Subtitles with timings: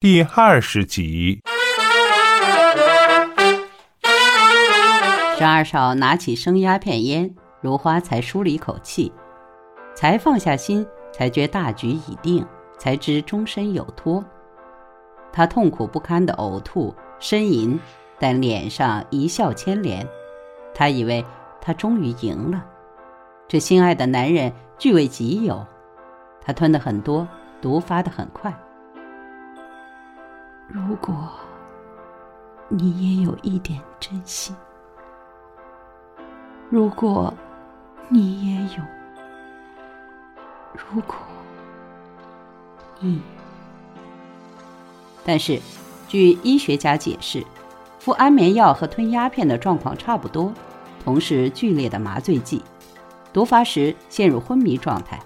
[0.00, 1.42] 第二十集。
[5.36, 9.12] 十二少拿起生鸦片烟，如花才舒了一口气，
[9.96, 12.46] 才放下心，才觉大局已定，
[12.78, 14.24] 才知终身有托。
[15.32, 17.76] 他痛苦不堪的呕吐、呻吟，
[18.20, 20.06] 但脸上一笑牵连。
[20.72, 21.24] 他以为
[21.60, 22.64] 他终于赢了，
[23.48, 25.66] 这心爱的男人据为己有。
[26.40, 27.26] 他吞的很多，
[27.60, 28.56] 毒发的很快。
[30.70, 31.30] 如果
[32.68, 34.54] 你也有一点真心，
[36.68, 37.32] 如果
[38.10, 38.82] 你也有，
[40.74, 41.16] 如果
[43.00, 43.22] 你……
[45.24, 45.58] 但是，
[46.06, 47.42] 据医学家解释，
[47.98, 50.52] 服安眠药和吞鸦片的状况差不多，
[51.02, 52.62] 同是剧烈的麻醉剂，
[53.32, 55.18] 毒发时陷入昏迷状态。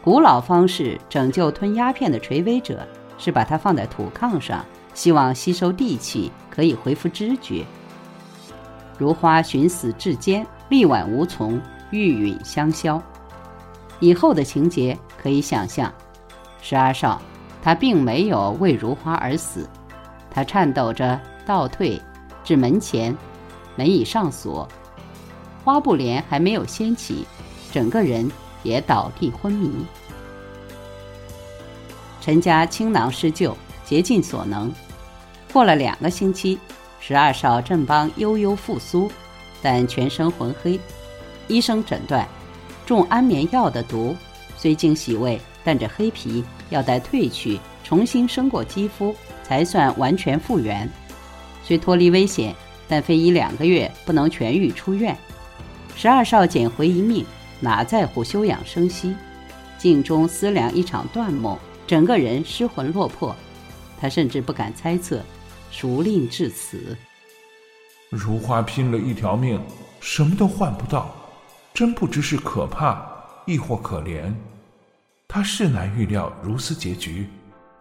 [0.00, 2.86] 古老方式拯救吞鸦片的垂危者，
[3.18, 7.64] 是把它放在土炕上，希望吸收地气，可以恢复知觉。
[8.98, 13.02] 如花寻死至坚，力挽无从，玉殒香消。
[14.00, 15.92] 以后的情节可以想象，
[16.60, 17.20] 十二少。
[17.64, 19.68] 他并没有为如花而死，
[20.28, 22.02] 他颤抖着倒退
[22.42, 23.16] 至门前，
[23.76, 24.68] 门已上锁，
[25.62, 27.24] 花布帘还没有掀起，
[27.70, 28.28] 整个人
[28.64, 29.70] 也倒地昏迷。
[32.22, 34.72] 陈家倾囊施救，竭尽所能。
[35.52, 36.56] 过了两个星期，
[37.00, 39.10] 十二少正邦悠悠复苏，
[39.60, 40.78] 但全身浑黑。
[41.48, 42.26] 医生诊断，
[42.86, 44.16] 中安眠药的毒，
[44.56, 45.38] 虽经洗胃。
[45.64, 49.14] 但这黑皮要待褪去，重新生过肌肤，
[49.44, 50.90] 才算完全复原。
[51.62, 52.52] 虽脱离危险，
[52.88, 55.16] 但非一两个月不能痊愈出院。
[55.94, 57.24] 十二少捡回一命，
[57.60, 59.14] 哪在乎休养生息？
[59.78, 61.56] 镜中思量一场断梦，
[61.92, 63.36] 整个人失魂落魄。
[64.00, 65.22] 他甚至不敢猜测，
[65.70, 66.96] 孰令至此？
[68.08, 69.62] 如花拼了一条命，
[70.00, 71.14] 什么都换不到，
[71.74, 73.06] 真不知是可怕，
[73.44, 74.32] 亦或可怜。
[75.28, 77.28] 他是难预料如斯结局，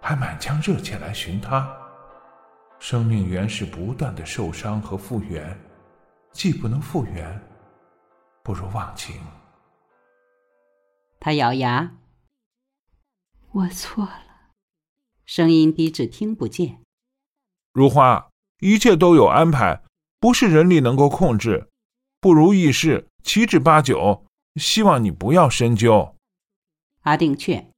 [0.01, 1.65] 还满腔热切来寻他。
[2.79, 5.57] 生命原是不断的受伤和复原，
[6.33, 7.41] 既不能复原，
[8.43, 9.15] 不如忘情。
[11.17, 11.89] 他咬牙
[13.53, 14.51] ：“我错了。”
[15.25, 16.81] 声音低至听不见。
[17.73, 18.29] 如花，
[18.59, 19.83] 一切都有安排，
[20.19, 21.69] 不是人力能够控制。
[22.19, 24.25] 不如意事七至八九，
[24.55, 26.15] 希望你不要深究。
[27.01, 27.71] 阿定劝，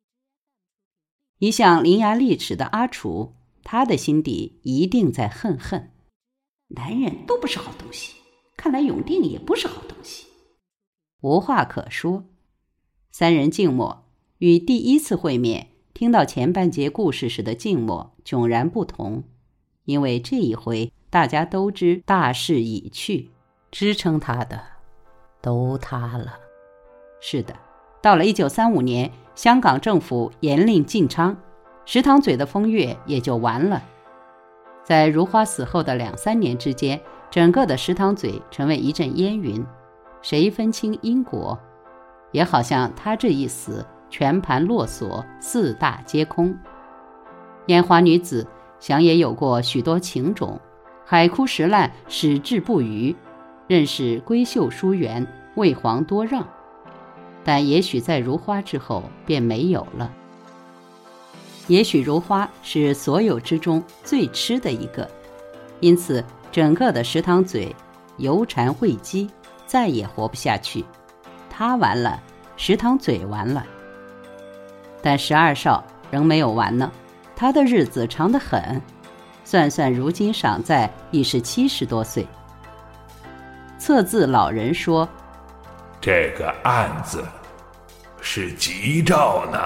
[1.37, 5.93] 一向伶牙俐齿的阿楚，他的心底一定在恨恨。
[6.69, 8.15] 男人都不是好东西，
[8.57, 10.27] 看来永定也不是好东西。
[11.21, 12.25] 无话可说，
[13.11, 14.02] 三人静默，
[14.39, 19.23] 与第一次会面听到前半节故事时的静默迥然不同。
[19.85, 23.31] 因为这一回，大家都知大势已去，
[23.69, 24.59] 支撑他的
[25.41, 26.35] 都塌了。
[27.19, 27.53] 是的。
[28.01, 31.35] 到了一九三五年，香港政府严令禁娼，
[31.85, 33.81] 石塘嘴的风月也就完了。
[34.83, 36.99] 在如花死后的两三年之间，
[37.31, 39.65] 整个的石塘嘴成为一阵烟云，
[40.21, 41.57] 谁分清因果？
[42.33, 46.55] 也好像他这一死，全盘落锁，四大皆空。
[47.65, 48.45] 烟花女子
[48.79, 50.61] 想也有过许多情种，
[51.03, 53.15] 海枯石烂，矢志不渝，
[53.65, 55.25] 任是闺秀疏远，
[55.55, 56.47] 为皇多让。
[57.43, 60.13] 但也许在如花之后便没有了。
[61.65, 65.09] 也许如花是所有之中最痴的一个，
[65.79, 67.75] 因此整个的石塘嘴
[68.17, 69.27] 油缠会积，
[69.65, 70.85] 再也活不下去。
[71.49, 72.21] 他完了，
[72.55, 73.65] 石塘嘴完了。
[75.03, 76.89] 但十二少仍没有完呢，
[77.35, 78.81] 他的日子长得很，
[79.43, 82.25] 算算如今尚在已是七十多岁。
[83.77, 85.07] 测字老人说。
[85.99, 87.23] 这个案子
[88.21, 89.59] 是吉兆呢。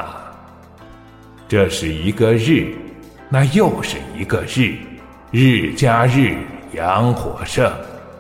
[1.48, 2.76] 这是一个日，
[3.30, 4.76] 那又是一个日，
[5.32, 6.38] 日加日，
[6.74, 7.72] 阳火盛，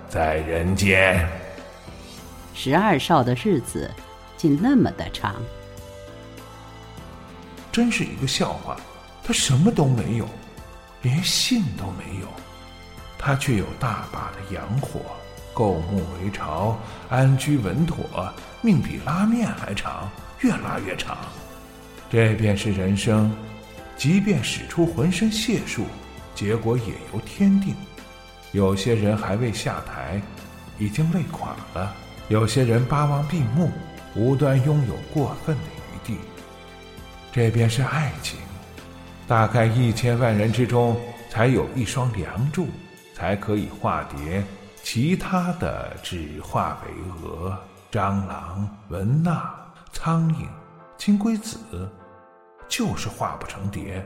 [0.07, 1.27] 在人间。
[2.53, 3.91] 十二少的日子
[4.35, 5.35] 竟那么的长，
[7.77, 8.75] 真是一个笑话。
[9.23, 10.27] 他什么都没有，
[11.03, 12.27] 连信都没有，
[13.19, 14.99] 他却有大把的阳火。
[15.53, 16.75] 构木为巢，
[17.07, 20.09] 安居稳妥，命比拉面还长，
[20.39, 21.19] 越拉越长。
[22.09, 23.31] 这便是人生，
[23.95, 25.85] 即便使出浑身解数，
[26.33, 27.75] 结果也由天定。
[28.53, 30.19] 有些人还未下台，
[30.79, 31.93] 已经累垮了；
[32.27, 33.69] 有些人巴望闭目，
[34.15, 35.76] 无端拥有过分的。
[37.31, 38.39] 这便是爱情，
[39.27, 42.67] 大概一千万人之中才有一双梁柱，
[43.13, 44.43] 才可以化蝶，
[44.81, 46.91] 其他的只化为
[47.21, 47.55] 蛾、
[47.91, 49.53] 蟑螂、蚊蜡、
[49.91, 50.47] 苍蝇、
[50.97, 51.57] 金龟子，
[52.67, 54.03] 就是化不成蝶，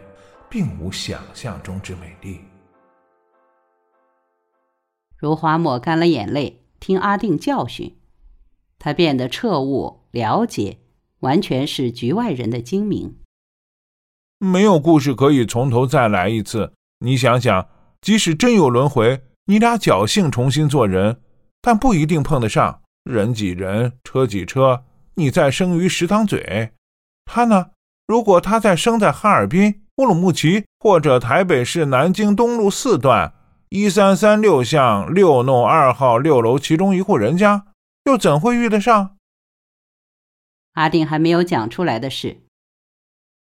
[0.49, 2.41] 并无想象中之美丽。
[5.15, 7.97] 如花抹干了眼泪，听阿定教训，
[8.77, 10.79] 他变得彻悟了解，
[11.21, 13.15] 完全是局外人的精明。
[14.37, 16.73] 没有故事可以从头再来一次。
[16.99, 17.67] 你想想，
[18.01, 21.21] 即使真有轮回，你俩侥幸重新做人，
[21.61, 22.81] 但不一定碰得上。
[23.03, 24.83] 人挤人，车挤车，
[25.15, 26.71] 你再生于石塘嘴，
[27.25, 27.71] 他呢？
[28.07, 33.33] 如果他再生在哈尔滨、乌鲁木齐或者台北市南京东路四段。
[33.69, 37.67] 一三三六巷六弄二号六楼其中一户人家，
[38.03, 39.15] 又怎会遇得上？
[40.73, 42.37] 阿定还没有讲出来的事，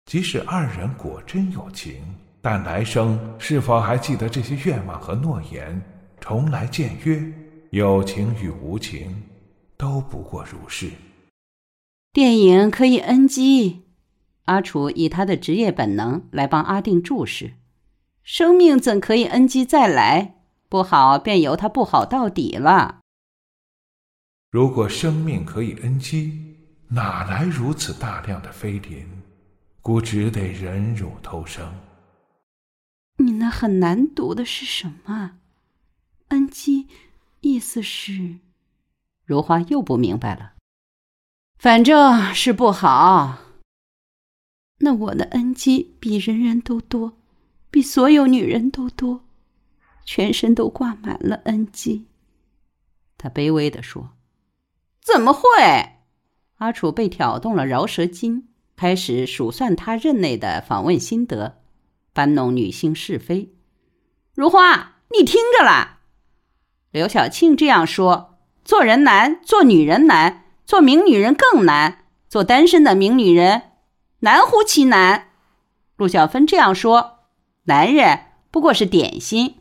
[0.06, 2.02] 即使二人果真有情，
[2.40, 5.80] 但来生是否还记得这些愿望和诺言？
[6.20, 7.20] 重来见约，
[7.70, 9.22] 有情与无情，
[9.76, 10.90] 都不过如是。
[12.12, 13.82] 电影可以 NG，
[14.44, 17.54] 阿楚以他的职业本能来帮阿定注释。
[18.22, 20.36] 生命怎可以 NG 再来？
[20.68, 23.00] 不好便由他不好到底了。
[24.50, 26.51] 如果生命可以 NG，
[26.94, 29.08] 哪来如此大量的飞林？
[29.80, 31.74] 孤只得忍辱偷生。
[33.16, 35.38] 你那很难读的是什么
[36.28, 36.88] 恩姬
[37.40, 38.40] 意思是？
[39.24, 40.52] 如花又不明白了。
[41.56, 43.38] 反正是不好。
[44.80, 47.16] 那我的恩姬比人人都多。
[47.70, 49.24] 比所有女人都多，
[50.04, 52.06] 全身都挂满了恩姬。
[53.16, 54.10] 他卑微地说
[55.00, 55.40] ：“怎么会？”
[56.62, 61.58] 阿楚被挑动了饶舌筋，开始数算他任内的访问心得，
[62.12, 63.52] 搬弄女性是非。
[64.32, 65.98] 如花，你听着啦！
[66.92, 73.62] 刘晓庆这样说：“做人难，做女人难，做名女人更难，做单身的名女人
[74.20, 75.30] 难乎其难。”
[75.98, 77.18] 陆小芬这样说。
[77.64, 78.20] 男人
[78.52, 79.56] 不过是点心。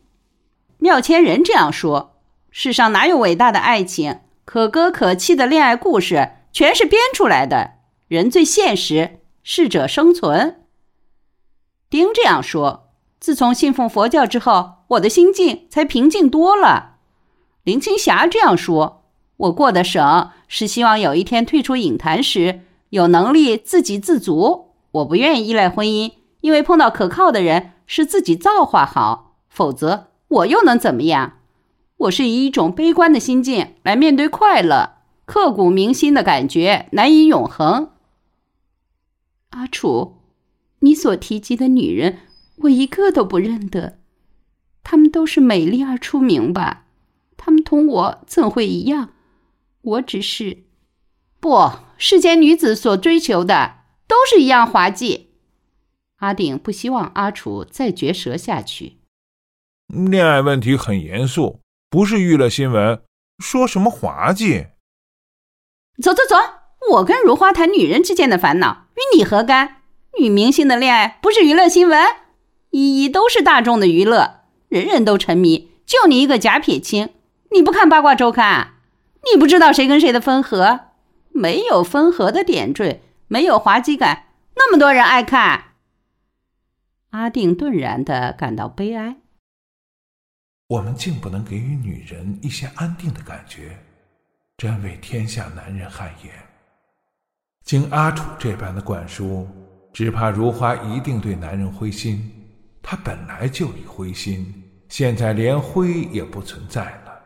[0.77, 2.21] 妙千人这样说
[2.51, 4.19] ：“世上哪有伟大的爱情？
[4.45, 7.71] 可歌可泣的恋爱故事全是编出来的。
[8.07, 10.65] 人最现实，适者生存。”
[11.89, 16.98] 丁这样说：“自从信奉佛教之后，我的心境才平静多了。”
[17.63, 19.06] 林青霞这样说
[19.38, 24.71] ：“我过得省，是希望有一天退出影坛时，有能力自给自足。
[24.92, 31.39] 我不愿意依赖婚姻，因为碰到可靠的人。”是自己造化好，否则我又能怎么样？
[31.98, 34.92] 我是以一种悲观的心境来面对快乐，
[35.31, 37.93] 刻骨铭心的感觉难以永恒。
[39.51, 40.17] 阿楚，
[40.79, 42.17] 你所提及的女人，
[42.57, 43.99] 我一个都不认得。
[44.83, 46.85] 她们都是美丽而出名吧？
[47.37, 49.13] 她们同我怎会一样？
[49.81, 50.65] 我只是……
[51.39, 53.75] 不，世间女子所追求的
[54.09, 55.29] 都是一样滑稽。
[56.17, 58.97] 阿定不希望阿楚再绝舌下去。
[59.87, 63.01] 恋爱问题很严肃，不是娱乐新闻。
[63.39, 64.67] 说什么滑稽？
[66.01, 66.35] 走走走，
[66.91, 69.77] 我跟如花谈女人之间的烦恼，与你何干？
[70.19, 72.05] 女明星的恋爱不是娱乐新闻，
[72.69, 75.71] 一一都是大众的娱乐，人人都沉迷。
[75.86, 77.10] 就你一个假撇清，
[77.51, 78.75] 你不看八卦周刊？
[79.31, 80.81] 你不知道谁跟谁的分合？
[81.29, 85.75] 没有分合的点缀，没有滑稽感，那么多人爱看。
[87.12, 89.17] 阿定顿然的感到悲哀。
[90.67, 93.77] 我们竟不能给予女人一些安定的感觉，
[94.62, 96.32] 真为天下男人汗颜。
[97.65, 99.50] 经阿楚这般的灌输，
[99.91, 102.32] 只怕如花一定对男人灰心。
[102.80, 104.53] 她本来就已灰心，
[104.88, 107.20] 现在连灰也不存在了。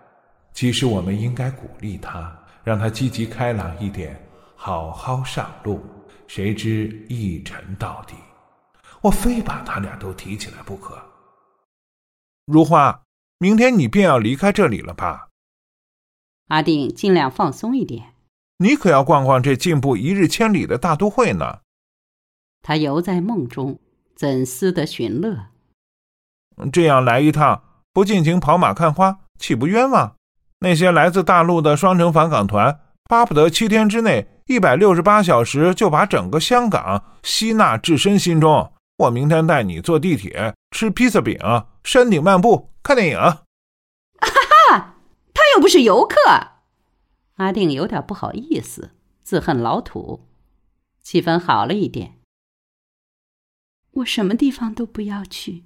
[0.54, 4.18] 其实我们应该鼓励她，让她积极开朗一点，
[4.56, 5.86] 好好上路。
[6.28, 8.16] 谁知一沉到底。
[9.02, 10.98] 我非把他俩都提起来不可。
[12.46, 13.04] 如花，
[13.40, 15.28] 明天你便要离开这里了吧？
[16.48, 18.14] 阿定尽量放松一点。
[18.58, 21.60] 你可要逛逛这进步一日千里的大都会呢。
[22.62, 23.80] 他犹在梦中，
[24.16, 25.48] 怎思得寻乐？
[26.72, 30.16] 这样来一趟，不尽情跑马看花，岂不冤枉？
[30.60, 38.72] 那些来自大陆的双城返港团，巴不得七天之内，一百六十八小时就把整个香港吸纳至身心中。
[38.98, 41.38] 我明天带你坐地铁，吃披萨饼，
[41.84, 43.20] 山顶漫步，看电影。
[45.56, 46.16] 又不是游客。
[47.36, 48.92] 阿定有点不好意思，
[49.24, 50.28] 自恨老土。
[51.02, 52.20] 气氛好了一点。
[53.92, 55.64] 我什么地方都不要去，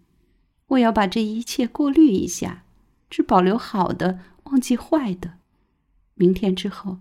[0.67, 2.65] 我要把这一切过滤一下，
[3.09, 5.39] 只保留好的，忘记坏的。
[6.13, 6.99] 明天之后，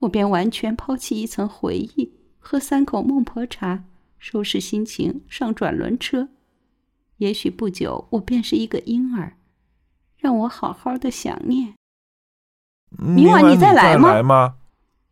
[0.00, 3.84] 我便完全抛弃一层回忆，喝三口孟婆茶，
[4.18, 6.30] 收拾心情，上转轮车。
[7.18, 9.36] 也许不久，我便是一个婴儿，
[10.16, 11.74] 让我好好的想念。
[12.98, 14.56] 明晚你再来来吗？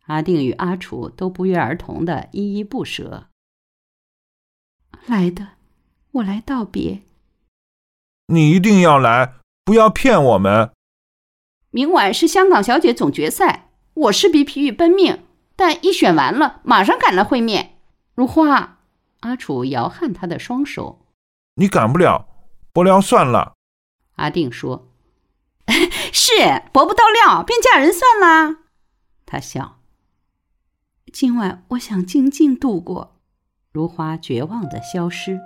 [0.07, 3.27] 阿定与阿楚都不约而同的依依不舍。
[5.05, 5.49] 来的，
[6.11, 7.01] 我来道别。
[8.27, 10.71] 你一定要来，不要骗我们。
[11.69, 15.23] 明晚是香港小姐总决赛，我势必疲于奔命，
[15.55, 17.77] 但一选完了，马上赶来会面。
[18.13, 18.79] 如花，
[19.21, 21.05] 阿楚摇撼他的双手。
[21.55, 22.27] 你赶不了，
[22.73, 23.53] 不聊算了。
[24.15, 24.90] 阿定说
[26.11, 28.57] ：“是薄不到料，便嫁人算啦。”
[29.25, 29.79] 他笑。
[31.11, 33.17] 今晚我想静静度过。
[33.71, 35.39] 如花绝望的消失。